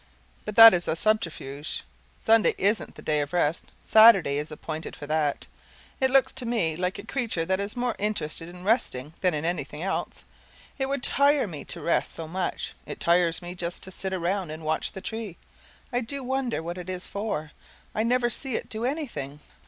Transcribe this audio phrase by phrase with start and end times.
[0.45, 1.83] But that is a subterfuge:
[2.17, 5.45] Sunday isn't the day of rest; Saturday is appointed for that.
[5.99, 9.45] It looks to me like a creature that is more interested in resting than in
[9.45, 10.25] anything else.
[10.79, 12.73] It would tire me to rest so much.
[12.87, 15.37] It tires me just to sit around and watch the tree.
[15.93, 17.51] I do wonder what it is for;
[17.93, 19.39] I never see it do anything.